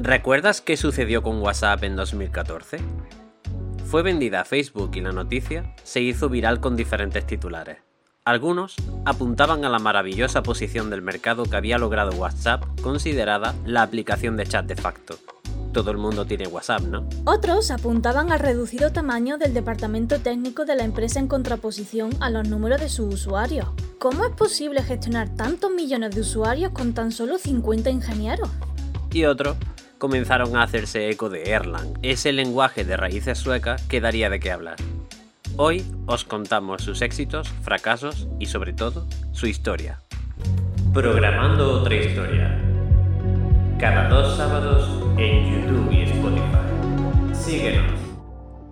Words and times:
¿Recuerdas 0.00 0.60
qué 0.60 0.76
sucedió 0.76 1.24
con 1.24 1.42
WhatsApp 1.42 1.82
en 1.82 1.96
2014? 1.96 2.78
Fue 3.84 4.04
vendida 4.04 4.42
a 4.42 4.44
Facebook 4.44 4.92
y 4.94 5.00
la 5.00 5.10
noticia 5.10 5.74
se 5.82 6.00
hizo 6.00 6.28
viral 6.28 6.60
con 6.60 6.76
diferentes 6.76 7.26
titulares. 7.26 7.78
Algunos 8.24 8.76
apuntaban 9.04 9.64
a 9.64 9.68
la 9.68 9.80
maravillosa 9.80 10.44
posición 10.44 10.88
del 10.88 11.02
mercado 11.02 11.46
que 11.46 11.56
había 11.56 11.78
logrado 11.78 12.12
WhatsApp, 12.12 12.62
considerada 12.80 13.56
la 13.66 13.82
aplicación 13.82 14.36
de 14.36 14.46
chat 14.46 14.66
de 14.66 14.76
facto. 14.76 15.16
Todo 15.72 15.90
el 15.90 15.96
mundo 15.96 16.26
tiene 16.26 16.46
WhatsApp, 16.46 16.82
¿no? 16.82 17.08
Otros 17.24 17.72
apuntaban 17.72 18.30
al 18.30 18.38
reducido 18.38 18.92
tamaño 18.92 19.36
del 19.36 19.52
departamento 19.52 20.20
técnico 20.20 20.64
de 20.64 20.76
la 20.76 20.84
empresa 20.84 21.18
en 21.18 21.26
contraposición 21.26 22.10
a 22.20 22.30
los 22.30 22.48
números 22.48 22.80
de 22.80 22.88
sus 22.88 23.12
usuarios. 23.12 23.66
¿Cómo 23.98 24.24
es 24.24 24.30
posible 24.30 24.80
gestionar 24.84 25.28
tantos 25.34 25.72
millones 25.72 26.14
de 26.14 26.20
usuarios 26.20 26.70
con 26.70 26.94
tan 26.94 27.10
solo 27.10 27.36
50 27.36 27.90
ingenieros? 27.90 28.48
Y 29.10 29.24
otros 29.24 29.56
comenzaron 29.98 30.56
a 30.56 30.62
hacerse 30.62 31.10
eco 31.10 31.28
de 31.28 31.50
Erlang, 31.50 31.98
ese 32.02 32.32
lenguaje 32.32 32.84
de 32.84 32.96
raíces 32.96 33.38
suecas 33.38 33.82
que 33.82 34.00
daría 34.00 34.30
de 34.30 34.40
qué 34.40 34.50
hablar. 34.50 34.76
Hoy 35.56 35.84
os 36.06 36.24
contamos 36.24 36.82
sus 36.82 37.02
éxitos, 37.02 37.48
fracasos 37.62 38.28
y 38.38 38.46
sobre 38.46 38.72
todo 38.72 39.06
su 39.32 39.48
historia. 39.48 40.00
Programando 40.94 41.80
otra 41.80 41.96
historia. 41.96 42.62
Cada 43.78 44.08
dos 44.08 44.36
sábados 44.36 44.88
en 45.18 45.52
YouTube 45.52 45.92
y 45.92 46.02
Spotify. 46.02 47.34
Síguenos. 47.34 47.92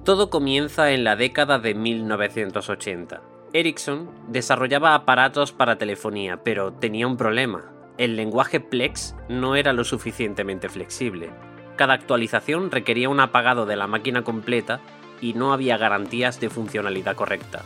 Todo 0.04 0.30
comienza 0.30 0.92
en 0.92 1.02
la 1.02 1.16
década 1.16 1.58
de 1.58 1.74
1980. 1.74 3.20
Ericsson 3.52 4.10
desarrollaba 4.28 4.94
aparatos 4.94 5.52
para 5.52 5.78
telefonía, 5.78 6.42
pero 6.44 6.72
tenía 6.72 7.06
un 7.08 7.16
problema. 7.16 7.75
El 7.98 8.16
lenguaje 8.16 8.60
Plex 8.60 9.14
no 9.28 9.56
era 9.56 9.72
lo 9.72 9.82
suficientemente 9.82 10.68
flexible. 10.68 11.30
Cada 11.76 11.94
actualización 11.94 12.70
requería 12.70 13.08
un 13.08 13.20
apagado 13.20 13.64
de 13.64 13.76
la 13.76 13.86
máquina 13.86 14.22
completa 14.22 14.80
y 15.20 15.32
no 15.32 15.52
había 15.52 15.78
garantías 15.78 16.38
de 16.40 16.50
funcionalidad 16.50 17.16
correcta. 17.16 17.62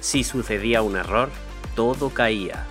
Si 0.00 0.22
sucedía 0.22 0.82
un 0.82 0.96
error, 0.96 1.30
todo 1.74 2.10
caía. 2.10 2.66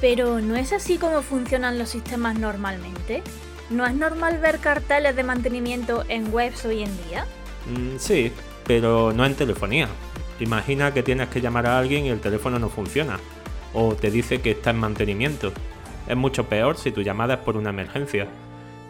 Pero 0.00 0.40
¿no 0.40 0.56
es 0.56 0.72
así 0.72 0.96
como 0.96 1.20
funcionan 1.20 1.78
los 1.78 1.90
sistemas 1.90 2.38
normalmente? 2.38 3.22
¿No 3.68 3.84
es 3.84 3.94
normal 3.94 4.38
ver 4.38 4.58
carteles 4.58 5.16
de 5.16 5.22
mantenimiento 5.22 6.04
en 6.08 6.32
webs 6.32 6.64
hoy 6.64 6.82
en 6.82 6.96
día? 7.08 7.26
Mm, 7.66 7.98
sí, 7.98 8.32
pero 8.66 9.12
no 9.12 9.26
en 9.26 9.34
telefonía. 9.34 9.88
Imagina 10.40 10.94
que 10.94 11.02
tienes 11.02 11.28
que 11.28 11.40
llamar 11.40 11.66
a 11.66 11.78
alguien 11.78 12.06
y 12.06 12.10
el 12.10 12.20
teléfono 12.20 12.58
no 12.58 12.68
funciona. 12.68 13.18
O 13.74 13.94
te 13.94 14.10
dice 14.10 14.40
que 14.40 14.52
está 14.52 14.70
en 14.70 14.78
mantenimiento. 14.78 15.52
Es 16.08 16.16
mucho 16.16 16.48
peor 16.48 16.76
si 16.76 16.92
tu 16.92 17.02
llamada 17.02 17.34
es 17.34 17.40
por 17.40 17.56
una 17.56 17.70
emergencia. 17.70 18.28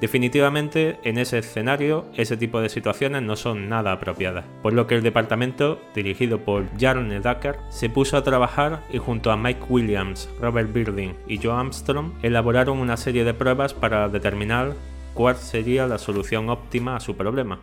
Definitivamente, 0.00 0.98
en 1.04 1.16
ese 1.16 1.38
escenario, 1.38 2.04
ese 2.14 2.36
tipo 2.36 2.60
de 2.60 2.68
situaciones 2.68 3.22
no 3.22 3.34
son 3.34 3.70
nada 3.70 3.92
apropiadas, 3.92 4.44
por 4.62 4.74
lo 4.74 4.86
que 4.86 4.94
el 4.94 5.02
departamento, 5.02 5.80
dirigido 5.94 6.40
por 6.40 6.66
Jarne 6.78 7.20
Dacker, 7.20 7.56
se 7.70 7.88
puso 7.88 8.18
a 8.18 8.22
trabajar 8.22 8.82
y 8.92 8.98
junto 8.98 9.30
a 9.30 9.38
Mike 9.38 9.64
Williams, 9.70 10.28
Robert 10.38 10.70
Birding 10.70 11.14
y 11.26 11.38
Joe 11.38 11.58
Armstrong 11.58 12.12
elaboraron 12.22 12.78
una 12.78 12.98
serie 12.98 13.24
de 13.24 13.32
pruebas 13.32 13.72
para 13.72 14.10
determinar 14.10 14.74
cuál 15.14 15.36
sería 15.36 15.86
la 15.86 15.96
solución 15.96 16.50
óptima 16.50 16.96
a 16.96 17.00
su 17.00 17.16
problema. 17.16 17.60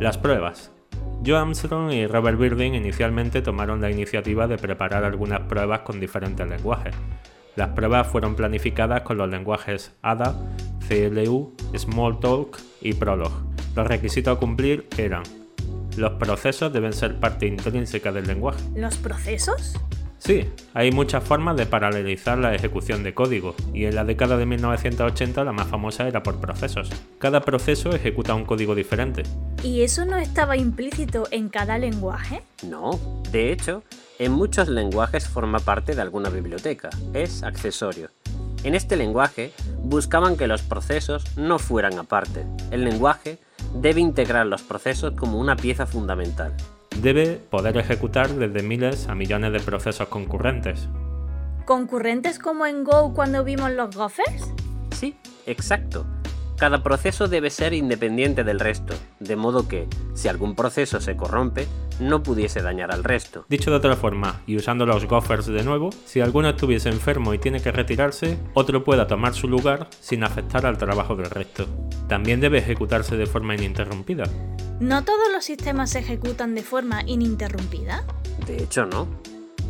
Las 0.00 0.16
pruebas. 0.16 0.72
Joe 1.26 1.36
Armstrong 1.36 1.92
y 1.92 2.06
Robert 2.06 2.38
Birding 2.38 2.74
inicialmente 2.74 3.42
tomaron 3.42 3.82
la 3.82 3.90
iniciativa 3.90 4.46
de 4.46 4.56
preparar 4.56 5.04
algunas 5.04 5.40
pruebas 5.40 5.80
con 5.80 6.00
diferentes 6.00 6.46
lenguajes. 6.48 6.94
Las 7.56 7.70
pruebas 7.70 8.06
fueron 8.06 8.34
planificadas 8.34 9.02
con 9.02 9.16
los 9.16 9.28
lenguajes 9.28 9.92
ADA, 10.02 10.34
CLU, 10.88 11.54
Smalltalk 11.76 12.58
y 12.80 12.94
Prolog. 12.94 13.32
Los 13.76 13.86
requisitos 13.86 14.36
a 14.36 14.40
cumplir 14.40 14.86
eran 14.96 15.22
los 15.96 16.14
procesos 16.14 16.72
deben 16.72 16.92
ser 16.92 17.20
parte 17.20 17.46
intrínseca 17.46 18.10
del 18.10 18.26
lenguaje. 18.26 18.60
¿Los 18.74 18.96
procesos? 18.96 19.74
Sí, 20.18 20.48
hay 20.72 20.90
muchas 20.90 21.22
formas 21.22 21.56
de 21.56 21.66
paralelizar 21.66 22.38
la 22.38 22.54
ejecución 22.54 23.02
de 23.02 23.12
código, 23.14 23.54
y 23.74 23.84
en 23.84 23.94
la 23.94 24.04
década 24.04 24.36
de 24.36 24.46
1980 24.46 25.44
la 25.44 25.52
más 25.52 25.68
famosa 25.68 26.08
era 26.08 26.22
por 26.22 26.40
procesos. 26.40 26.90
Cada 27.18 27.42
proceso 27.42 27.94
ejecuta 27.94 28.34
un 28.34 28.44
código 28.44 28.74
diferente. 28.74 29.22
¿Y 29.62 29.82
eso 29.82 30.04
no 30.04 30.16
estaba 30.16 30.56
implícito 30.56 31.28
en 31.30 31.48
cada 31.48 31.78
lenguaje? 31.78 32.42
No, 32.66 32.98
de 33.30 33.52
hecho, 33.52 33.84
en 34.18 34.32
muchos 34.32 34.68
lenguajes 34.68 35.28
forma 35.28 35.58
parte 35.58 35.94
de 35.94 36.02
alguna 36.02 36.30
biblioteca, 36.30 36.90
es 37.12 37.42
accesorio. 37.42 38.10
En 38.62 38.74
este 38.74 38.96
lenguaje 38.96 39.52
buscaban 39.82 40.36
que 40.36 40.46
los 40.46 40.62
procesos 40.62 41.36
no 41.36 41.58
fueran 41.58 41.98
aparte. 41.98 42.46
El 42.70 42.84
lenguaje 42.84 43.38
debe 43.74 44.00
integrar 44.00 44.46
los 44.46 44.62
procesos 44.62 45.14
como 45.14 45.38
una 45.38 45.56
pieza 45.56 45.86
fundamental. 45.86 46.54
Debe 47.00 47.40
poder 47.50 47.76
ejecutar 47.76 48.30
desde 48.30 48.62
miles 48.62 49.08
a 49.08 49.14
millones 49.14 49.52
de 49.52 49.60
procesos 49.60 50.08
concurrentes. 50.08 50.88
¿Concurrentes 51.64 52.38
como 52.38 52.66
en 52.66 52.84
Go 52.84 53.12
cuando 53.14 53.42
vimos 53.42 53.72
los 53.72 53.96
gophers? 53.96 54.52
Sí, 54.92 55.16
exacto. 55.46 56.06
Cada 56.56 56.84
proceso 56.84 57.26
debe 57.26 57.50
ser 57.50 57.74
independiente 57.74 58.44
del 58.44 58.60
resto, 58.60 58.94
de 59.18 59.34
modo 59.34 59.66
que, 59.66 59.88
si 60.14 60.28
algún 60.28 60.54
proceso 60.54 61.00
se 61.00 61.16
corrompe, 61.16 61.66
no 62.00 62.22
pudiese 62.22 62.62
dañar 62.62 62.92
al 62.92 63.04
resto. 63.04 63.44
Dicho 63.48 63.70
de 63.70 63.76
otra 63.76 63.96
forma, 63.96 64.42
y 64.46 64.56
usando 64.56 64.86
los 64.86 65.06
gophers 65.06 65.46
de 65.46 65.62
nuevo, 65.62 65.90
si 66.04 66.20
alguno 66.20 66.50
estuviese 66.50 66.88
enfermo 66.88 67.34
y 67.34 67.38
tiene 67.38 67.60
que 67.60 67.72
retirarse, 67.72 68.38
otro 68.54 68.84
pueda 68.84 69.06
tomar 69.06 69.34
su 69.34 69.48
lugar 69.48 69.88
sin 70.00 70.24
afectar 70.24 70.66
al 70.66 70.78
trabajo 70.78 71.16
del 71.16 71.30
resto. 71.30 71.66
También 72.08 72.40
debe 72.40 72.58
ejecutarse 72.58 73.16
de 73.16 73.26
forma 73.26 73.54
ininterrumpida. 73.54 74.24
¿No 74.80 75.04
todos 75.04 75.32
los 75.32 75.44
sistemas 75.44 75.90
se 75.90 76.00
ejecutan 76.00 76.54
de 76.54 76.62
forma 76.62 77.02
ininterrumpida? 77.06 78.04
De 78.46 78.62
hecho, 78.62 78.86
no. 78.86 79.06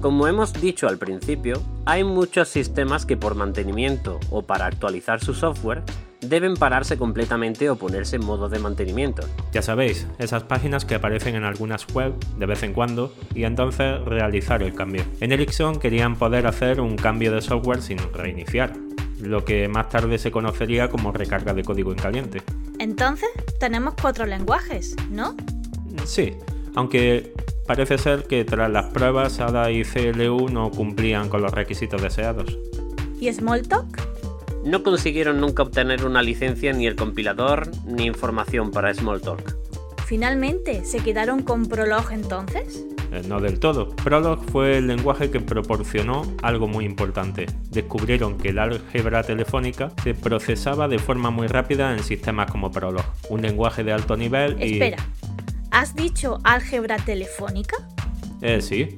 Como 0.01 0.27
hemos 0.29 0.53
dicho 0.53 0.89
al 0.89 0.99
principio, 0.99 1.63
hay 1.87 2.05
muchos 2.05 2.49
sistemas 2.49 3.07
que 3.07 3.17
por 3.17 3.35
mantenimiento 3.35 4.21
o 4.31 4.43
para 4.43 4.67
actualizar 4.67 5.25
su 5.25 5.35
software 5.35 5.83
deben 6.25 6.55
pararse 6.55 6.97
completamente 6.97 7.71
o 7.71 7.77
ponerse 7.77 8.17
en 8.17 8.25
modo 8.25 8.49
de 8.49 8.59
mantenimiento. 8.59 9.23
Ya 9.53 9.63
sabéis, 9.63 10.07
esas 10.19 10.45
páginas 10.45 10.85
que 10.85 10.95
aparecen 10.95 11.35
en 11.35 11.45
algunas 11.45 11.87
web 11.95 12.15
de 12.39 12.47
vez 12.47 12.63
en 12.63 12.73
cuando 12.73 13.13
y 13.35 13.45
entonces 13.45 14.01
realizar 14.05 14.63
el 14.63 14.75
cambio. 14.75 15.05
En 15.21 15.33
Ericsson 15.33 15.79
querían 15.79 16.17
poder 16.17 16.47
hacer 16.47 16.81
un 16.81 16.97
cambio 16.97 17.33
de 17.33 17.41
software 17.41 17.83
sin 17.83 17.99
reiniciar, 18.13 18.73
lo 19.21 19.45
que 19.45 19.69
más 19.69 19.89
tarde 19.89 20.19
se 20.19 20.31
conocería 20.31 20.89
como 20.89 21.13
recarga 21.13 21.55
de 21.55 21.63
código 21.63 21.93
en 21.93 21.99
caliente. 21.99 22.43
Entonces, 22.79 23.29
tenemos 23.59 23.95
cuatro 24.01 24.27
lenguajes, 24.27 24.97
¿no? 25.11 25.35
Sí, 26.05 26.35
aunque 26.75 27.33
parece 27.67 27.99
ser 27.99 28.25
que 28.25 28.45
tras 28.45 28.71
las 28.71 28.87
pruebas 28.87 29.41
ADA 29.41 29.71
y 29.71 29.85
CLU 29.85 30.49
no 30.49 30.71
cumplían 30.71 31.29
con 31.29 31.43
los 31.43 31.53
requisitos 31.53 32.03
deseados. 32.03 32.59
¿Y 33.21 33.33
Smalltalk? 33.33 34.14
No 34.65 34.83
consiguieron 34.83 35.41
nunca 35.41 35.63
obtener 35.63 36.07
una 36.07 36.23
licencia 36.23 36.73
ni 36.73 36.87
el 36.87 36.97
compilador 36.97 37.71
ni 37.87 38.07
información 38.07 38.71
para 38.71 38.93
Smalltalk. 38.95 39.57
Finalmente, 40.07 40.85
¿se 40.85 41.01
quedaron 41.01 41.43
con 41.43 41.67
Prolog 41.67 42.13
entonces? 42.13 42.87
Eh, 43.13 43.23
no 43.29 43.41
del 43.41 43.61
todo. 43.61 43.91
Prolog 43.91 44.43
fue 44.51 44.79
el 44.79 44.87
lenguaje 44.87 45.31
que 45.31 45.41
proporcionó 45.41 46.23
algo 46.43 46.67
muy 46.67 46.87
importante. 46.87 47.47
Descubrieron 47.71 48.39
que 48.39 48.49
el 48.49 48.59
álgebra 48.59 49.23
telefónica 49.23 49.93
se 50.03 50.15
procesaba 50.15 50.89
de 50.89 50.99
forma 50.99 51.31
muy 51.31 51.47
rápida 51.47 51.93
en 51.93 52.03
sistemas 52.03 52.51
como 52.51 52.73
Prolog, 52.73 53.05
un 53.29 53.43
lenguaje 53.43 53.85
de 53.85 53.93
alto 53.93 54.17
nivel 54.17 54.57
y... 54.63 54.75
Espera, 54.75 54.97
¿has 55.71 55.95
dicho 55.95 56.39
álgebra 56.43 56.97
telefónica? 56.97 57.77
Eh, 58.41 58.61
sí. 58.63 58.95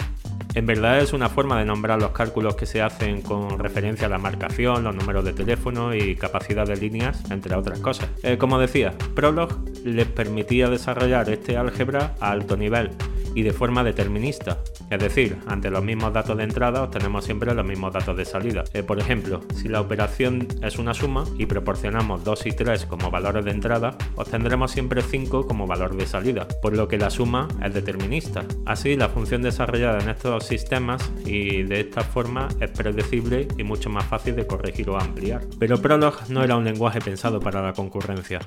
En 0.57 0.65
verdad 0.65 1.01
es 1.01 1.13
una 1.13 1.29
forma 1.29 1.59
de 1.59 1.67
nombrar 1.67 2.01
los 2.01 2.13
cálculos 2.13 2.57
que 2.57 2.65
se 2.65 2.81
hacen 2.81 3.21
con 3.21 3.59
referencia 3.59 4.07
a 4.07 4.09
la 4.09 4.17
marcación, 4.17 4.85
los 4.85 4.95
números 4.97 5.23
de 5.23 5.35
teléfono 5.35 5.95
y 5.95 6.17
capacidad 6.17 6.67
de 6.67 6.77
líneas, 6.79 7.31
entre 7.31 7.55
otras 7.55 7.79
cosas. 7.81 8.09
Eh, 8.23 8.39
como 8.39 8.59
decía, 8.59 8.95
Prolog 9.15 9.51
les 9.85 10.07
permitía 10.07 10.71
desarrollar 10.71 11.29
este 11.29 11.59
álgebra 11.59 12.15
a 12.21 12.31
alto 12.31 12.57
nivel 12.57 12.89
y 13.37 13.43
de 13.43 13.53
forma 13.53 13.85
determinista. 13.85 14.59
Es 14.91 14.99
decir, 14.99 15.37
ante 15.47 15.71
los 15.71 15.85
mismos 15.85 16.13
datos 16.13 16.39
de 16.39 16.45
entrada 16.45 16.83
obtenemos 16.83 17.27
siempre 17.27 17.55
los 17.55 17.67
mismos 17.67 17.93
datos 17.93 18.17
de 18.17 18.25
salida. 18.25 18.65
Eh, 18.73 18.83
por 18.83 18.99
ejemplo, 18.99 19.43
si 19.55 19.69
la 19.69 19.83
operación 19.83 20.49
es 20.63 20.79
una 20.79 20.95
suma 20.95 21.25
y 21.37 21.45
proporcionamos 21.45 22.25
2 22.25 22.47
y 22.47 22.53
3 22.53 22.87
como 22.87 23.11
valores 23.11 23.45
de 23.45 23.51
entrada, 23.51 23.99
obtendremos 24.15 24.71
siempre 24.71 25.03
5 25.03 25.47
como 25.47 25.67
valor 25.67 25.95
de 25.97 26.07
salida, 26.07 26.49
por 26.63 26.75
lo 26.75 26.89
que 26.89 26.97
la 26.97 27.11
suma 27.11 27.47
es 27.63 27.75
determinista. 27.75 28.47
Así, 28.65 28.97
la 28.97 29.11
función 29.11 29.43
desarrollada 29.43 30.01
en 30.01 30.09
estos 30.09 30.47
sistemas 30.47 31.13
y 31.27 31.63
de 31.63 31.81
esta 31.81 32.01
forma 32.01 32.49
es 32.59 32.71
predecible 32.71 33.49
y 33.59 33.65
mucho 33.65 33.91
más 33.91 34.07
fácil 34.07 34.35
de 34.35 34.47
corregir 34.47 34.89
o 34.89 34.99
ampliar. 34.99 35.43
Pero 35.59 35.83
Prolog 35.83 36.31
no 36.31 36.43
era 36.43 36.57
un 36.57 36.65
lenguaje 36.65 37.03
pensado 37.03 37.39
para 37.41 37.61
la 37.61 37.75
concurrencia. 37.75 38.41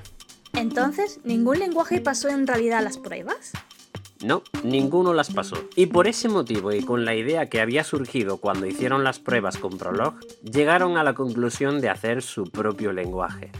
Entonces, 0.52 1.20
¿ningún 1.22 1.60
lenguaje 1.60 2.00
pasó 2.00 2.28
en 2.28 2.48
realidad 2.48 2.82
las 2.82 2.98
pruebas? 2.98 3.52
No, 4.22 4.42
ninguno 4.64 5.14
las 5.14 5.32
pasó. 5.32 5.56
Y 5.76 5.86
por 5.86 6.06
ese 6.06 6.28
motivo 6.28 6.72
y 6.72 6.82
con 6.82 7.04
la 7.04 7.14
idea 7.14 7.48
que 7.48 7.60
había 7.60 7.84
surgido 7.84 8.36
cuando 8.36 8.66
hicieron 8.66 9.02
las 9.02 9.18
pruebas 9.18 9.56
con 9.56 9.78
Prolog, 9.78 10.14
llegaron 10.42 10.98
a 10.98 11.04
la 11.04 11.14
conclusión 11.14 11.80
de 11.80 11.88
hacer 11.88 12.20
su 12.20 12.44
propio 12.44 12.92
lenguaje. 12.92 13.50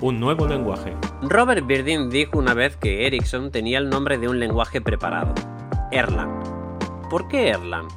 un 0.00 0.20
nuevo 0.20 0.46
lenguaje. 0.46 0.94
Robert 1.22 1.66
Birding 1.66 2.10
dijo 2.10 2.38
una 2.38 2.54
vez 2.54 2.76
que 2.76 3.06
Ericsson 3.06 3.50
tenía 3.50 3.78
el 3.78 3.88
nombre 3.88 4.18
de 4.18 4.28
un 4.28 4.38
lenguaje 4.38 4.80
preparado, 4.80 5.34
Erlang. 5.90 6.42
¿Por 7.08 7.28
qué 7.28 7.48
Erlang? 7.48 7.88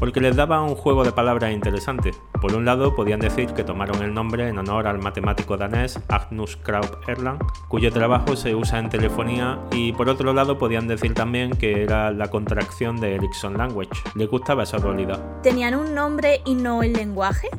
Porque 0.00 0.20
les 0.20 0.34
daba 0.34 0.62
un 0.62 0.74
juego 0.74 1.04
de 1.04 1.12
palabras 1.12 1.52
interesante. 1.52 2.12
Por 2.40 2.54
un 2.54 2.64
lado, 2.64 2.94
podían 2.94 3.20
decir 3.20 3.52
que 3.52 3.64
tomaron 3.64 4.02
el 4.02 4.14
nombre 4.14 4.48
en 4.48 4.58
honor 4.58 4.86
al 4.86 4.98
matemático 4.98 5.58
danés 5.58 6.00
Agnus 6.08 6.56
Kraup 6.56 7.06
Erlang, 7.06 7.38
cuyo 7.68 7.92
trabajo 7.92 8.34
se 8.34 8.54
usa 8.54 8.78
en 8.78 8.88
telefonía, 8.88 9.60
y 9.70 9.92
por 9.92 10.08
otro 10.08 10.32
lado, 10.32 10.56
podían 10.56 10.88
decir 10.88 11.12
también 11.12 11.50
que 11.50 11.82
era 11.82 12.10
la 12.10 12.28
contracción 12.28 12.98
de 12.98 13.16
Ericsson 13.16 13.58
Language. 13.58 13.90
Les 14.14 14.28
gustaba 14.28 14.62
esa 14.62 14.78
dualidad. 14.78 15.20
¿Tenían 15.42 15.74
un 15.74 15.94
nombre 15.94 16.40
y 16.46 16.54
no 16.54 16.82
el 16.82 16.94
lenguaje? 16.94 17.50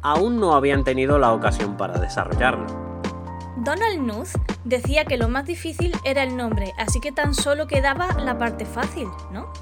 Aún 0.00 0.40
no 0.40 0.54
habían 0.54 0.82
tenido 0.82 1.18
la 1.18 1.34
ocasión 1.34 1.76
para 1.76 1.98
desarrollarlo. 1.98 2.66
Donald 3.58 3.98
Knuth 3.98 4.38
decía 4.64 5.04
que 5.04 5.18
lo 5.18 5.28
más 5.28 5.44
difícil 5.44 5.94
era 6.04 6.22
el 6.22 6.36
nombre, 6.36 6.72
así 6.78 7.00
que 7.00 7.12
tan 7.12 7.34
solo 7.34 7.66
quedaba 7.66 8.14
la 8.14 8.38
parte 8.38 8.64
fácil, 8.64 9.08
¿no? 9.30 9.52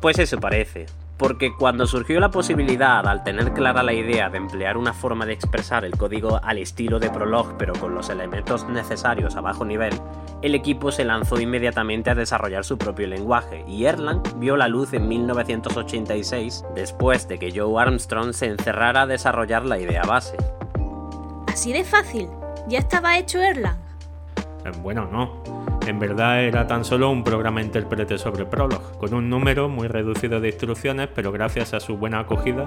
Pues 0.00 0.18
eso 0.18 0.38
parece, 0.38 0.86
porque 1.18 1.52
cuando 1.54 1.86
surgió 1.86 2.20
la 2.20 2.30
posibilidad, 2.30 3.06
al 3.06 3.24
tener 3.24 3.52
clara 3.52 3.82
la 3.82 3.92
idea 3.92 4.30
de 4.30 4.38
emplear 4.38 4.76
una 4.76 4.92
forma 4.92 5.26
de 5.26 5.32
expresar 5.32 5.84
el 5.84 5.96
código 5.96 6.40
al 6.42 6.58
estilo 6.58 7.00
de 7.00 7.10
Prolog 7.10 7.56
pero 7.58 7.74
con 7.74 7.94
los 7.94 8.08
elementos 8.08 8.68
necesarios 8.68 9.34
a 9.36 9.40
bajo 9.40 9.64
nivel, 9.64 9.92
el 10.42 10.54
equipo 10.54 10.92
se 10.92 11.04
lanzó 11.04 11.40
inmediatamente 11.40 12.10
a 12.10 12.14
desarrollar 12.14 12.64
su 12.64 12.78
propio 12.78 13.08
lenguaje 13.08 13.64
y 13.66 13.84
Erlang 13.84 14.22
vio 14.36 14.56
la 14.56 14.68
luz 14.68 14.92
en 14.92 15.08
1986 15.08 16.64
después 16.76 17.26
de 17.26 17.38
que 17.38 17.52
Joe 17.52 17.82
Armstrong 17.82 18.32
se 18.32 18.46
encerrara 18.46 19.02
a 19.02 19.06
desarrollar 19.06 19.64
la 19.64 19.78
idea 19.78 20.04
base. 20.04 20.36
Así 21.48 21.72
de 21.72 21.82
fácil, 21.82 22.28
ya 22.68 22.78
estaba 22.78 23.18
hecho 23.18 23.42
Erlang. 23.42 23.78
Eh, 24.64 24.70
Bueno, 24.80 25.08
no. 25.10 25.67
En 25.88 25.98
verdad 25.98 26.44
era 26.44 26.66
tan 26.66 26.84
solo 26.84 27.10
un 27.10 27.24
programa 27.24 27.62
intérprete 27.62 28.18
sobre 28.18 28.44
Prolog, 28.44 28.98
con 28.98 29.14
un 29.14 29.30
número 29.30 29.70
muy 29.70 29.88
reducido 29.88 30.38
de 30.38 30.48
instrucciones, 30.48 31.08
pero 31.14 31.32
gracias 31.32 31.72
a 31.72 31.80
su 31.80 31.96
buena 31.96 32.18
acogida 32.18 32.66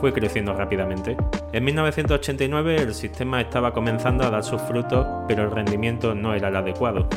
fue 0.00 0.14
creciendo 0.14 0.54
rápidamente. 0.54 1.18
En 1.52 1.64
1989 1.64 2.76
el 2.76 2.94
sistema 2.94 3.42
estaba 3.42 3.74
comenzando 3.74 4.24
a 4.24 4.30
dar 4.30 4.42
sus 4.42 4.62
frutos, 4.62 5.06
pero 5.28 5.42
el 5.42 5.50
rendimiento 5.50 6.14
no 6.14 6.32
era 6.32 6.48
el 6.48 6.56
adecuado. 6.56 7.10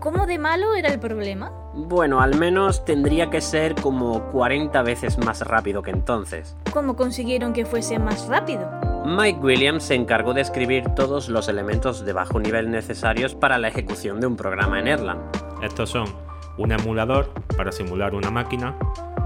¿Cómo 0.00 0.24
de 0.24 0.38
malo 0.38 0.74
era 0.74 0.90
el 0.90 0.98
problema? 0.98 1.52
Bueno, 1.74 2.22
al 2.22 2.38
menos 2.38 2.86
tendría 2.86 3.28
que 3.28 3.42
ser 3.42 3.74
como 3.74 4.30
40 4.32 4.82
veces 4.84 5.18
más 5.18 5.42
rápido 5.42 5.82
que 5.82 5.90
entonces. 5.90 6.56
¿Cómo 6.72 6.96
consiguieron 6.96 7.52
que 7.52 7.66
fuese 7.66 7.98
más 7.98 8.26
rápido? 8.28 8.83
Mike 9.04 9.40
Williams 9.40 9.82
se 9.82 9.94
encargó 9.94 10.32
de 10.32 10.40
escribir 10.40 10.88
todos 10.96 11.28
los 11.28 11.48
elementos 11.48 12.06
de 12.06 12.14
bajo 12.14 12.40
nivel 12.40 12.70
necesarios 12.70 13.34
para 13.34 13.58
la 13.58 13.68
ejecución 13.68 14.18
de 14.18 14.26
un 14.26 14.34
programa 14.34 14.80
en 14.80 14.88
Erlang. 14.88 15.18
Estos 15.62 15.90
son 15.90 16.06
un 16.56 16.72
emulador 16.72 17.30
para 17.54 17.70
simular 17.70 18.14
una 18.14 18.30
máquina, 18.30 18.78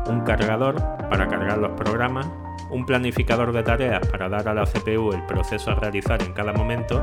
un 0.08 0.22
cargador 0.22 0.82
para 1.08 1.28
cargar 1.28 1.58
los 1.58 1.70
programas, 1.72 2.28
un 2.72 2.86
planificador 2.86 3.52
de 3.52 3.62
tareas 3.62 4.04
para 4.08 4.28
dar 4.28 4.48
a 4.48 4.54
la 4.54 4.64
CPU 4.64 5.12
el 5.12 5.24
proceso 5.26 5.70
a 5.70 5.76
realizar 5.76 6.20
en 6.22 6.32
cada 6.32 6.52
momento 6.52 7.00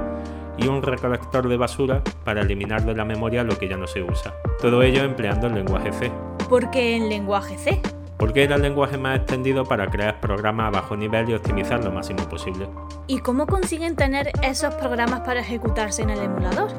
y 0.57 0.68
un 0.68 0.81
recolector 0.81 1.48
de 1.48 1.56
basura 1.56 2.04
para 2.25 2.42
eliminar 2.42 2.83
de 2.86 2.94
la 2.94 3.06
memoria 3.06 3.45
lo 3.45 3.57
que 3.57 3.69
ya 3.69 3.78
no 3.78 3.88
se 3.88 4.04
usa. 4.04 4.33
Todo 4.62 4.83
ello 4.83 5.04
empleando 5.04 5.48
el 5.48 5.56
lenguaje 5.56 5.94
C, 5.94 6.12
¿Por 6.50 6.69
qué 6.69 6.95
en 6.95 7.10
lenguaje 7.10 7.57
C? 7.57 7.81
Porque 8.17 8.44
era 8.44 8.56
el 8.56 8.62
lenguaje 8.62 8.97
más 8.97 9.17
extendido 9.17 9.63
para 9.63 9.89
crear 9.89 10.19
programas 10.19 10.67
a 10.67 10.81
bajo 10.81 10.95
nivel 10.95 11.29
y 11.29 11.33
optimizar 11.33 11.83
lo 11.83 11.91
máximo 11.91 12.27
posible. 12.29 12.67
¿Y 13.07 13.19
cómo 13.19 13.45
consiguen 13.45 13.95
tener 13.95 14.31
esos 14.41 14.73
programas 14.75 15.21
para 15.21 15.41
ejecutarse 15.41 16.03
en 16.03 16.12
el 16.12 16.19
emulador? 16.19 16.69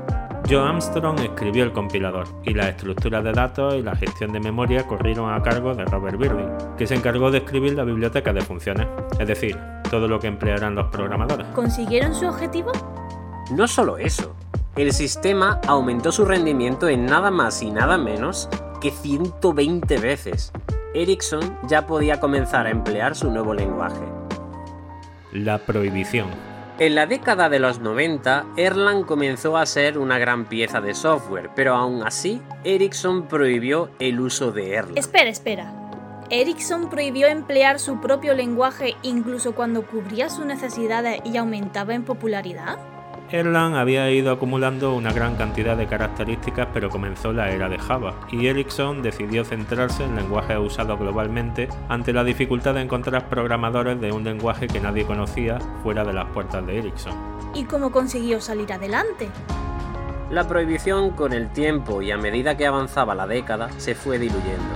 Joe 0.48 0.60
Armstrong 0.60 1.18
escribió 1.18 1.64
el 1.64 1.72
compilador 1.72 2.28
y 2.44 2.54
la 2.54 2.68
estructura 2.68 3.20
de 3.20 3.32
datos 3.32 3.74
y 3.74 3.82
la 3.82 3.96
gestión 3.96 4.32
de 4.32 4.38
memoria 4.38 4.86
corrieron 4.86 5.32
a 5.32 5.42
cargo 5.42 5.74
de 5.74 5.84
Robert 5.84 6.18
Birding, 6.18 6.50
que 6.78 6.86
se 6.86 6.94
encargó 6.94 7.32
de 7.32 7.38
escribir 7.38 7.74
la 7.74 7.82
biblioteca 7.82 8.32
de 8.32 8.42
funciones, 8.42 8.86
es 9.18 9.26
decir, 9.26 9.58
todo 9.90 10.06
lo 10.06 10.20
que 10.20 10.28
emplearán 10.28 10.76
los 10.76 10.86
programadores. 10.86 11.48
¿Consiguieron 11.48 12.14
su 12.14 12.26
objetivo? 12.26 12.70
No 13.50 13.66
solo 13.66 13.98
eso, 13.98 14.36
el 14.76 14.92
sistema 14.92 15.60
aumentó 15.66 16.12
su 16.12 16.24
rendimiento 16.24 16.88
en 16.88 17.06
nada 17.06 17.30
más 17.30 17.62
y 17.62 17.70
nada 17.70 17.98
menos 17.98 18.48
que 18.80 18.90
120 18.90 19.98
veces. 19.98 20.52
Ericsson 20.96 21.58
ya 21.68 21.86
podía 21.86 22.20
comenzar 22.20 22.66
a 22.66 22.70
emplear 22.70 23.14
su 23.14 23.30
nuevo 23.30 23.52
lenguaje. 23.52 24.02
La 25.30 25.58
prohibición. 25.58 26.30
En 26.78 26.94
la 26.94 27.04
década 27.04 27.50
de 27.50 27.58
los 27.58 27.80
90, 27.80 28.46
Erlang 28.56 29.04
comenzó 29.04 29.58
a 29.58 29.66
ser 29.66 29.98
una 29.98 30.18
gran 30.18 30.46
pieza 30.46 30.80
de 30.80 30.94
software, 30.94 31.50
pero 31.54 31.74
aún 31.74 32.02
así, 32.02 32.40
Ericsson 32.64 33.28
prohibió 33.28 33.90
el 33.98 34.20
uso 34.20 34.52
de 34.52 34.74
Erlang. 34.74 34.96
Espera, 34.96 35.28
espera. 35.28 35.72
¿Ericsson 36.30 36.88
prohibió 36.88 37.26
emplear 37.26 37.78
su 37.78 38.00
propio 38.00 38.32
lenguaje 38.32 38.96
incluso 39.02 39.54
cuando 39.54 39.86
cubría 39.86 40.30
sus 40.30 40.46
necesidades 40.46 41.20
y 41.24 41.36
aumentaba 41.36 41.94
en 41.94 42.04
popularidad? 42.04 42.78
Erlang 43.32 43.74
había 43.74 44.08
ido 44.12 44.30
acumulando 44.30 44.94
una 44.94 45.12
gran 45.12 45.34
cantidad 45.34 45.76
de 45.76 45.88
características, 45.88 46.68
pero 46.72 46.90
comenzó 46.90 47.32
la 47.32 47.50
era 47.50 47.68
de 47.68 47.76
Java, 47.76 48.14
y 48.30 48.46
Ericsson 48.46 49.02
decidió 49.02 49.44
centrarse 49.44 50.04
en 50.04 50.14
lenguajes 50.14 50.56
usados 50.58 50.96
globalmente 50.96 51.68
ante 51.88 52.12
la 52.12 52.22
dificultad 52.22 52.74
de 52.74 52.82
encontrar 52.82 53.28
programadores 53.28 54.00
de 54.00 54.12
un 54.12 54.22
lenguaje 54.22 54.68
que 54.68 54.78
nadie 54.78 55.04
conocía 55.04 55.58
fuera 55.82 56.04
de 56.04 56.12
las 56.12 56.26
puertas 56.26 56.64
de 56.66 56.78
Ericsson. 56.78 57.14
¿Y 57.52 57.64
cómo 57.64 57.90
consiguió 57.90 58.40
salir 58.40 58.72
adelante? 58.72 59.28
La 60.30 60.46
prohibición 60.46 61.10
con 61.10 61.32
el 61.32 61.48
tiempo 61.50 62.02
y 62.02 62.12
a 62.12 62.18
medida 62.18 62.56
que 62.56 62.66
avanzaba 62.66 63.16
la 63.16 63.26
década 63.26 63.70
se 63.78 63.96
fue 63.96 64.20
diluyendo. 64.20 64.74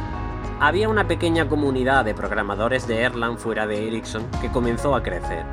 Había 0.58 0.88
una 0.88 1.06
pequeña 1.06 1.48
comunidad 1.48 2.04
de 2.04 2.14
programadores 2.14 2.88
de 2.88 3.02
Erlang 3.02 3.38
fuera 3.38 3.68
de 3.68 3.86
Ericsson 3.86 4.26
que 4.40 4.50
comenzó 4.50 4.96
a 4.96 5.02
crecer. 5.02 5.44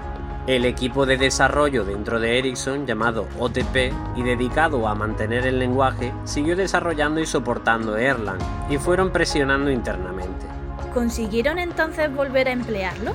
El 0.48 0.64
equipo 0.64 1.06
de 1.06 1.18
desarrollo 1.18 1.84
dentro 1.84 2.22
de 2.22 2.40
Ericsson, 2.40 2.88
llamado 2.88 3.28
OTP 3.38 3.92
y 4.16 4.24
dedicado 4.24 4.88
a 4.88 4.96
mantener 4.96 5.46
el 5.46 5.60
lenguaje, 5.60 6.14
siguió 6.24 6.56
desarrollando 6.56 7.20
y 7.20 7.26
soportando 7.26 7.98
Erlang, 7.98 8.40
y 8.70 8.78
fueron 8.78 9.12
presionando 9.12 9.70
internamente. 9.70 10.46
¿Consiguieron 10.94 11.60
entonces 11.60 12.16
volver 12.16 12.48
a 12.48 12.54
emplearlo? 12.54 13.12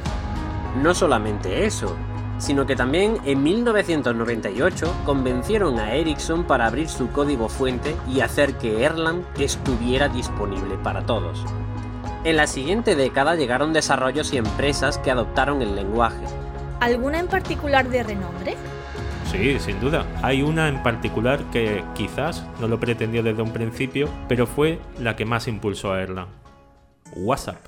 No 0.83 0.93
solamente 0.93 1.65
eso, 1.65 1.97
sino 2.37 2.67
que 2.67 2.77
también 2.77 3.17
en 3.25 3.43
1998 3.43 4.95
convencieron 5.07 5.79
a 5.79 5.95
Ericsson 5.95 6.45
para 6.45 6.67
abrir 6.67 6.91
su 6.91 7.09
código 7.13 7.49
fuente 7.49 7.97
y 8.07 8.21
hacer 8.21 8.59
que 8.59 8.85
Erlang 8.85 9.25
estuviera 9.39 10.09
disponible 10.09 10.77
para 10.83 11.07
todos. 11.07 11.43
En 12.25 12.37
la 12.37 12.47
siguiente 12.47 12.95
década 12.95 13.37
llegaron 13.37 13.73
desarrollos 13.73 14.35
y 14.35 14.37
empresas 14.37 14.99
que 14.99 15.11
adoptaron 15.11 15.63
el 15.63 15.75
lenguaje, 15.75 16.27
¿Alguna 16.83 17.21
en 17.21 17.29
particular 17.29 17.89
de 17.89 18.03
renombre? 18.03 18.57
Sí, 19.31 19.57
sin 19.61 19.79
duda. 19.79 20.05
Hay 20.21 20.43
una 20.43 20.67
en 20.67 20.83
particular 20.83 21.39
que 21.53 21.85
quizás 21.95 22.45
no 22.61 22.67
lo 22.67 22.81
pretendió 22.81 23.23
desde 23.23 23.41
un 23.41 23.53
principio, 23.53 24.09
pero 24.27 24.49
fue 24.49 24.81
la 24.99 25.15
que 25.15 25.25
más 25.25 25.47
impulsó 25.47 25.93
a 25.93 26.03
Erlang. 26.03 26.27
WhatsApp. 27.15 27.65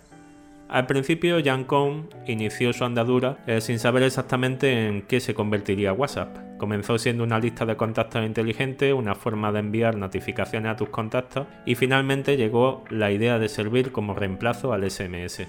Al 0.69 0.89
principio, 0.89 1.37
Jan 1.45 1.63
Kohn 1.63 2.09
inició 2.27 2.73
su 2.73 2.85
andadura 2.85 3.39
eh, 3.47 3.61
sin 3.61 3.79
saber 3.79 4.03
exactamente 4.03 4.89
en 4.89 5.03
qué 5.03 5.21
se 5.21 5.33
convertiría 5.33 5.93
WhatsApp. 5.93 6.59
Comenzó 6.59 6.99
siendo 6.99 7.23
una 7.23 7.39
lista 7.39 7.65
de 7.65 7.77
contactos 7.77 8.27
inteligente, 8.27 8.93
una 8.93 9.15
forma 9.15 9.53
de 9.53 9.61
enviar 9.61 9.95
notificaciones 9.95 10.73
a 10.73 10.77
tus 10.77 10.89
contactos 10.89 11.47
y 11.65 11.77
finalmente 11.77 12.37
llegó 12.37 12.83
la 12.91 13.13
idea 13.13 13.39
de 13.39 13.49
servir 13.49 13.93
como 13.93 14.15
reemplazo 14.15 14.73
al 14.73 14.91
SMS. 14.91 15.47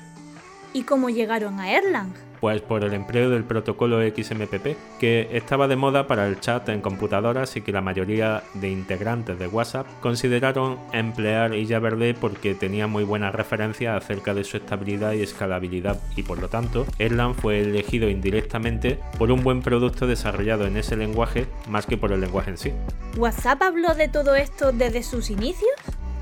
¿Y 0.71 0.83
cómo 0.83 1.09
llegaron 1.09 1.59
a 1.59 1.71
Erlang? 1.71 2.13
Pues 2.45 2.61
por 2.61 2.83
el 2.83 2.93
empleo 2.93 3.31
del 3.31 3.43
protocolo 3.43 4.07
XMPP, 4.07 4.77
que 4.99 5.29
estaba 5.31 5.67
de 5.67 5.75
moda 5.75 6.05
para 6.05 6.27
el 6.27 6.39
chat 6.39 6.69
en 6.69 6.79
computadoras 6.79 7.57
y 7.57 7.61
que 7.61 7.71
la 7.71 7.81
mayoría 7.81 8.43
de 8.53 8.69
integrantes 8.69 9.39
de 9.39 9.47
WhatsApp 9.47 9.87
consideraron 9.99 10.77
emplear 10.93 11.55
IJVerde 11.55 12.13
porque 12.13 12.53
tenía 12.53 12.85
muy 12.85 13.03
buenas 13.03 13.33
referencias 13.33 13.97
acerca 13.97 14.35
de 14.35 14.43
su 14.43 14.57
estabilidad 14.57 15.13
y 15.13 15.23
escalabilidad 15.23 15.99
y 16.15 16.21
por 16.21 16.37
lo 16.37 16.47
tanto 16.47 16.85
Erlang 16.99 17.33
fue 17.33 17.61
elegido 17.61 18.11
indirectamente 18.11 18.99
por 19.17 19.31
un 19.31 19.43
buen 19.43 19.63
producto 19.63 20.05
desarrollado 20.05 20.67
en 20.67 20.77
ese 20.77 20.95
lenguaje 20.95 21.47
más 21.67 21.87
que 21.87 21.97
por 21.97 22.11
el 22.11 22.21
lenguaje 22.21 22.51
en 22.51 22.59
sí. 22.59 22.73
¿WhatsApp 23.17 23.59
habló 23.63 23.95
de 23.95 24.07
todo 24.07 24.35
esto 24.35 24.71
desde 24.71 25.01
sus 25.01 25.31
inicios? 25.31 25.71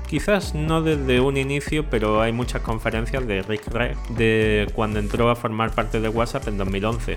Quizás 0.08 0.54
no 0.54 0.82
desde 0.82 1.20
un 1.20 1.36
inicio, 1.36 1.88
pero 1.88 2.20
hay 2.20 2.32
muchas 2.32 2.62
conferencias 2.62 3.26
de 3.26 3.42
Rick 3.42 3.66
Red 3.68 3.96
de 4.10 4.70
cuando 4.74 4.98
entró 4.98 5.30
a 5.30 5.36
formar 5.36 5.72
parte 5.72 6.00
de 6.00 6.08
WhatsApp 6.08 6.48
en 6.48 6.58
2011. 6.58 7.16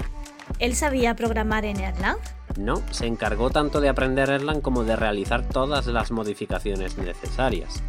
¿Él 0.60 0.76
sabía 0.76 1.16
programar 1.16 1.66
en 1.66 1.80
Erlang? 1.80 2.18
No, 2.58 2.82
se 2.92 3.06
encargó 3.06 3.50
tanto 3.50 3.82
de 3.82 3.90
aprender 3.90 4.30
Erlang 4.30 4.62
como 4.62 4.84
de 4.84 4.96
realizar 4.96 5.48
todas 5.48 5.88
las 5.88 6.12
modificaciones 6.12 6.98
necesarias. 6.98 7.84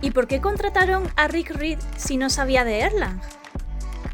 ¿Y 0.00 0.10
por 0.10 0.26
qué 0.26 0.40
contrataron 0.40 1.04
a 1.16 1.28
Rick 1.28 1.50
Reed 1.50 1.78
si 1.96 2.16
no 2.16 2.30
sabía 2.30 2.64
de 2.64 2.80
Erlang? 2.80 3.20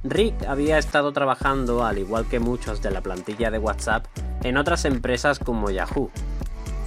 Rick 0.04 0.44
había 0.46 0.78
estado 0.78 1.12
trabajando, 1.12 1.84
al 1.84 1.98
igual 1.98 2.26
que 2.28 2.40
muchos 2.40 2.82
de 2.82 2.90
la 2.90 3.00
plantilla 3.00 3.50
de 3.50 3.58
WhatsApp, 3.58 4.06
en 4.42 4.56
otras 4.56 4.84
empresas 4.84 5.38
como 5.38 5.70
Yahoo. 5.70 6.10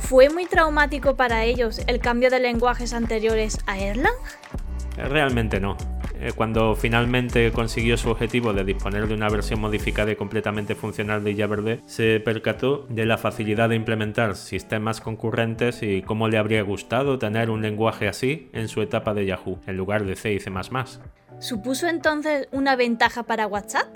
¿Fue 0.02 0.30
muy 0.30 0.46
traumático 0.46 1.16
para 1.16 1.46
ellos 1.46 1.82
el 1.88 2.00
cambio 2.00 2.30
de 2.30 2.40
lenguajes 2.40 2.94
anteriores 2.94 3.60
a 3.66 3.80
Erlang? 3.80 4.14
Realmente 4.98 5.62
no. 5.62 5.78
Eh, 6.20 6.34
cuando 6.36 6.76
finalmente 6.76 7.52
consiguió 7.52 7.98
su 7.98 8.10
objetivo 8.10 8.54
de 8.54 8.66
disponer 8.66 9.08
de 9.08 9.14
una 9.14 9.30
versión 9.30 9.62
modificada 9.62 10.12
y 10.12 10.16
completamente 10.16 10.76
funcional 10.76 11.24
de 11.24 11.36
Javerde, 11.36 11.80
se 11.86 12.20
percató 12.20 12.86
de 12.90 13.06
la 13.06 13.18
facilidad 13.18 13.70
de 13.70 13.76
implementar 13.76 14.36
sistemas 14.36 15.02
concurrentes 15.02 15.82
y 15.82 16.02
cómo 16.02 16.28
le 16.28 16.38
habría 16.38 16.62
gustado 16.62 17.18
tener 17.18 17.50
un 17.50 17.62
lenguaje 17.62 18.08
así 18.08 18.50
en 18.54 18.68
su 18.68 18.82
etapa 18.82 19.14
de 19.14 19.26
Yahoo, 19.26 19.62
en 19.66 19.78
lugar 19.78 20.04
de 20.04 20.16
C 20.16 20.34
y 20.34 20.40
C++. 20.40 20.52
¿Supuso 21.40 21.88
entonces 21.88 22.50
una 22.52 22.76
ventaja 22.76 23.24
para 23.24 23.48
WhatsApp? 23.48 23.88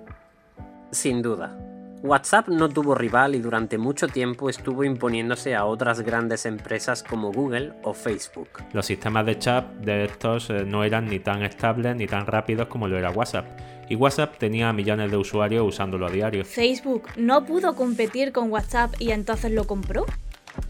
Sin 0.92 1.22
duda. 1.22 1.65
WhatsApp 2.06 2.50
no 2.50 2.70
tuvo 2.70 2.94
rival 2.94 3.34
y 3.34 3.40
durante 3.40 3.80
mucho 3.80 4.08
tiempo 4.08 4.48
estuvo 4.48 4.84
imponiéndose 4.84 5.56
a 5.56 5.66
otras 5.66 6.02
grandes 6.02 6.46
empresas 6.46 7.02
como 7.02 7.32
Google 7.32 7.74
o 7.82 7.96
Facebook. 7.96 8.48
Los 8.74 8.86
sistemas 8.86 9.26
de 9.26 9.40
chat 9.40 9.66
de 9.78 10.06
estos 10.06 10.52
eh, 10.52 10.66
no 10.66 10.84
eran 10.84 11.08
ni 11.08 11.18
tan 11.18 11.42
estables 11.42 11.96
ni 11.96 12.06
tan 12.06 12.28
rápidos 12.28 12.68
como 12.68 12.88
lo 12.88 12.96
era 12.96 13.10
WhatsApp. 13.10 13.48
Y 13.90 13.96
WhatsApp 13.96 14.38
tenía 14.38 14.72
millones 14.72 15.10
de 15.10 15.18
usuarios 15.18 15.66
usándolo 15.68 16.06
a 16.06 16.12
diario. 16.12 16.46
¿Facebook 16.46 17.08
no 17.18 17.44
pudo 17.44 17.76
competir 17.76 18.32
con 18.32 18.52
WhatsApp 18.52 18.94
y 19.00 19.10
entonces 19.10 19.52
lo 19.52 19.66
compró? 19.66 20.06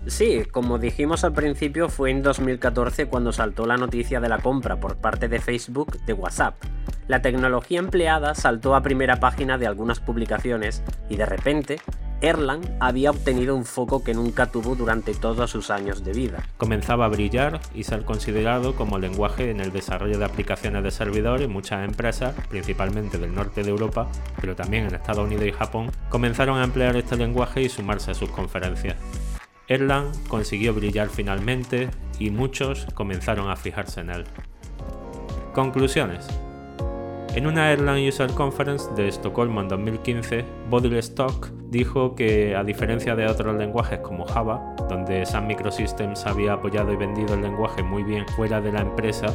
Sí, 0.08 0.44
como 0.50 0.80
dijimos 0.80 1.26
al 1.26 1.34
principio, 1.34 1.90
fue 1.90 2.12
en 2.12 2.24
2014 2.24 3.08
cuando 3.08 3.34
saltó 3.34 3.66
la 3.66 3.76
noticia 3.76 4.22
de 4.22 4.30
la 4.30 4.40
compra 4.40 4.80
por 4.80 4.96
parte 4.96 5.28
de 5.28 5.40
Facebook 5.40 6.00
de 6.06 6.14
WhatsApp. 6.14 6.56
La 7.08 7.22
tecnología 7.22 7.80
empleada 7.80 8.34
saltó 8.34 8.76
a 8.76 8.82
primera 8.82 9.20
página 9.20 9.60
de 9.60 9.68
algunas 9.68 10.00
publicaciones 10.00 10.84
y 11.08 11.18
de 11.18 11.26
repente 11.28 11.80
Erlang 12.22 12.64
había 12.80 13.12
obtenido 13.12 13.56
un 13.56 13.66
foco 13.66 14.04
que 14.04 14.16
nunca 14.16 14.48
tuvo 14.48 14.76
durante 14.76 15.14
todos 15.14 15.52
sus 15.52 15.70
años 15.70 16.04
de 16.04 16.14
vida. 16.14 16.44
Comenzaba 16.58 17.06
a 17.06 17.10
brillar 17.10 17.60
y 17.76 17.84
ser 17.84 18.06
considerado 18.06 18.76
como 18.76 18.98
lenguaje 18.98 19.52
en 19.52 19.60
el 19.60 19.72
desarrollo 19.72 20.18
de 20.18 20.26
aplicaciones 20.26 20.82
de 20.82 20.90
servidor 20.90 21.42
y 21.42 21.48
muchas 21.48 21.86
empresas, 21.86 22.34
principalmente 22.50 23.20
del 23.20 23.36
norte 23.36 23.62
de 23.62 23.70
Europa, 23.70 24.08
pero 24.42 24.56
también 24.56 24.88
en 24.88 24.96
Estados 24.96 25.28
Unidos 25.28 25.46
y 25.46 25.52
Japón, 25.52 25.92
comenzaron 26.10 26.58
a 26.58 26.64
emplear 26.64 26.96
este 26.96 27.18
lenguaje 27.18 27.62
y 27.62 27.70
sumarse 27.70 28.12
a 28.12 28.16
sus 28.16 28.32
conferencias. 28.32 28.96
Erlang 29.68 30.12
consiguió 30.28 30.74
brillar 30.74 31.10
finalmente 31.10 31.90
y 32.18 32.32
muchos 32.32 32.88
comenzaron 32.96 33.52
a 33.52 33.56
fijarse 33.56 34.02
en 34.02 34.10
él. 34.10 34.24
Conclusiones. 35.54 36.28
En 37.36 37.48
una 37.48 37.70
Erlang 37.74 38.00
User 38.08 38.32
Conference 38.32 38.90
de 38.96 39.10
Estocolmo 39.10 39.60
en 39.60 39.68
2015, 39.68 40.46
Bodil 40.70 40.96
Stock 40.96 41.50
dijo 41.70 42.16
que, 42.16 42.56
a 42.56 42.64
diferencia 42.64 43.14
de 43.14 43.28
otros 43.28 43.58
lenguajes 43.58 44.00
como 44.00 44.24
Java, 44.24 44.74
donde 44.88 45.26
Sun 45.26 45.46
Microsystems 45.46 46.26
había 46.26 46.54
apoyado 46.54 46.94
y 46.94 46.96
vendido 46.96 47.34
el 47.34 47.42
lenguaje 47.42 47.84
muy 47.84 48.04
bien 48.04 48.26
fuera 48.38 48.62
de 48.62 48.72
la 48.72 48.80
empresa, 48.80 49.28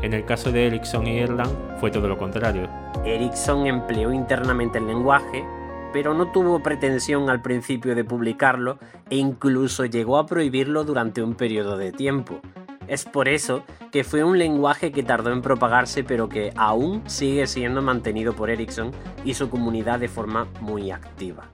en 0.00 0.14
el 0.14 0.24
caso 0.24 0.50
de 0.50 0.68
Ericsson 0.68 1.06
y 1.06 1.18
Erlang 1.18 1.54
fue 1.78 1.90
todo 1.90 2.08
lo 2.08 2.16
contrario. 2.16 2.70
Ericsson 3.04 3.66
empleó 3.66 4.14
internamente 4.14 4.78
el 4.78 4.86
lenguaje, 4.86 5.44
pero 5.92 6.14
no 6.14 6.32
tuvo 6.32 6.62
pretensión 6.62 7.28
al 7.28 7.42
principio 7.42 7.94
de 7.94 8.02
publicarlo 8.02 8.78
e 9.10 9.16
incluso 9.16 9.84
llegó 9.84 10.16
a 10.16 10.24
prohibirlo 10.24 10.84
durante 10.84 11.22
un 11.22 11.34
periodo 11.34 11.76
de 11.76 11.92
tiempo. 11.92 12.40
Es 12.88 13.04
por 13.04 13.28
eso 13.28 13.64
que 13.90 14.04
fue 14.04 14.24
un 14.24 14.38
lenguaje 14.38 14.92
que 14.92 15.02
tardó 15.02 15.32
en 15.32 15.42
propagarse 15.42 16.04
pero 16.04 16.28
que 16.28 16.52
aún 16.56 17.02
sigue 17.06 17.46
siendo 17.46 17.82
mantenido 17.82 18.34
por 18.34 18.50
Ericsson 18.50 18.92
y 19.24 19.34
su 19.34 19.50
comunidad 19.50 20.00
de 20.00 20.08
forma 20.08 20.46
muy 20.60 20.90
activa. 20.90 21.48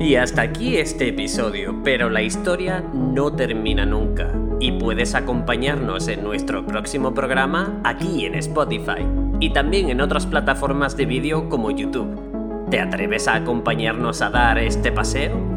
Y 0.00 0.14
hasta 0.14 0.42
aquí 0.42 0.76
este 0.76 1.08
episodio, 1.08 1.80
pero 1.82 2.08
la 2.08 2.22
historia 2.22 2.84
no 2.94 3.32
termina 3.32 3.84
nunca 3.84 4.32
y 4.60 4.72
puedes 4.72 5.14
acompañarnos 5.14 6.06
en 6.08 6.22
nuestro 6.22 6.64
próximo 6.64 7.14
programa 7.14 7.80
aquí 7.84 8.24
en 8.24 8.36
Spotify 8.36 9.04
y 9.40 9.52
también 9.52 9.90
en 9.90 10.00
otras 10.00 10.26
plataformas 10.26 10.96
de 10.96 11.06
vídeo 11.06 11.48
como 11.48 11.70
YouTube. 11.70 12.68
¿Te 12.70 12.80
atreves 12.80 13.26
a 13.28 13.36
acompañarnos 13.36 14.22
a 14.22 14.30
dar 14.30 14.58
este 14.58 14.92
paseo? 14.92 15.47